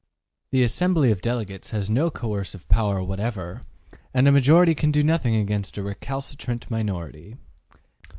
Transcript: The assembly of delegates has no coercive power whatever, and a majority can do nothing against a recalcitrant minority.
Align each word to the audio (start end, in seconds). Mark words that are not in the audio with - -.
The 0.49 0.63
assembly 0.63 1.11
of 1.11 1.21
delegates 1.21 1.69
has 1.69 1.87
no 1.91 2.09
coercive 2.09 2.67
power 2.67 3.03
whatever, 3.03 3.61
and 4.15 4.27
a 4.27 4.31
majority 4.31 4.73
can 4.73 4.89
do 4.89 5.03
nothing 5.03 5.35
against 5.35 5.77
a 5.77 5.83
recalcitrant 5.83 6.71
minority. 6.71 7.37